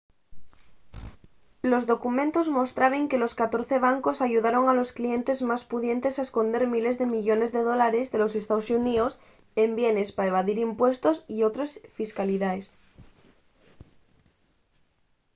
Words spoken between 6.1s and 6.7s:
a esconder